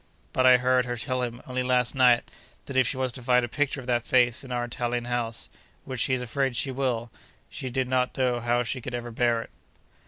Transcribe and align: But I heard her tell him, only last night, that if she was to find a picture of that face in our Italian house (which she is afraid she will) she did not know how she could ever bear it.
But 0.33 0.47
I 0.47 0.57
heard 0.57 0.85
her 0.85 0.95
tell 0.95 1.21
him, 1.21 1.43
only 1.45 1.61
last 1.61 1.93
night, 1.93 2.23
that 2.65 2.75
if 2.75 2.87
she 2.87 2.97
was 2.97 3.11
to 3.11 3.21
find 3.21 3.45
a 3.45 3.47
picture 3.47 3.79
of 3.81 3.85
that 3.85 4.03
face 4.03 4.43
in 4.43 4.51
our 4.51 4.65
Italian 4.65 5.05
house 5.05 5.47
(which 5.85 5.99
she 5.99 6.15
is 6.15 6.23
afraid 6.23 6.55
she 6.55 6.71
will) 6.71 7.11
she 7.51 7.69
did 7.69 7.87
not 7.87 8.17
know 8.17 8.39
how 8.39 8.63
she 8.63 8.81
could 8.81 8.95
ever 8.95 9.11
bear 9.11 9.43
it. 9.43 9.51